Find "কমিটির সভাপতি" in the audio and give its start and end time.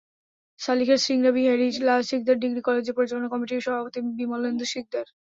3.29-3.99